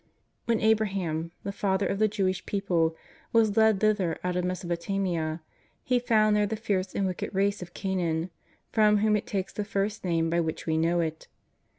[0.45, 2.95] When Abraham, the father of the Jewish people,
[3.31, 5.43] was led thither out of Mesopotamia,
[5.83, 8.31] he found there the fierce and wicked race of Canaan,
[8.71, 11.27] from whom it takes the first name by which we know it.